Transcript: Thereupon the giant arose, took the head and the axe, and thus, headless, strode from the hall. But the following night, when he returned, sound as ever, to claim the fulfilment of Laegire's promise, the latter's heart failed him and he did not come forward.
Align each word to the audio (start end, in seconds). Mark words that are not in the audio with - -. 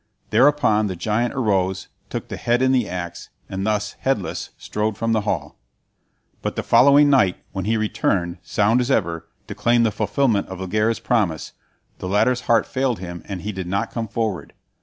Thereupon 0.31 0.87
the 0.87 0.95
giant 0.95 1.35
arose, 1.35 1.87
took 2.09 2.27
the 2.27 2.35
head 2.37 2.63
and 2.63 2.73
the 2.73 2.89
axe, 2.89 3.29
and 3.47 3.67
thus, 3.67 3.95
headless, 3.99 4.49
strode 4.57 4.97
from 4.97 5.11
the 5.11 5.21
hall. 5.29 5.59
But 6.41 6.55
the 6.55 6.63
following 6.63 7.07
night, 7.07 7.37
when 7.51 7.65
he 7.65 7.77
returned, 7.77 8.39
sound 8.41 8.81
as 8.81 8.89
ever, 8.89 9.27
to 9.45 9.53
claim 9.53 9.83
the 9.83 9.91
fulfilment 9.91 10.47
of 10.47 10.59
Laegire's 10.59 10.97
promise, 10.99 11.53
the 11.99 12.07
latter's 12.07 12.41
heart 12.41 12.65
failed 12.65 12.97
him 12.97 13.21
and 13.27 13.43
he 13.43 13.51
did 13.51 13.67
not 13.67 13.91
come 13.91 14.07
forward. 14.07 14.53